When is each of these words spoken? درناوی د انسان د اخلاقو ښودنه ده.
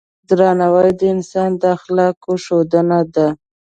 درناوی 0.29 0.89
د 0.99 1.01
انسان 1.15 1.49
د 1.61 1.63
اخلاقو 1.75 2.31
ښودنه 2.43 2.99
ده. 3.15 3.27